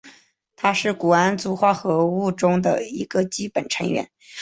[0.55, 4.09] 它是钴胺族化合物中的一个基本成员。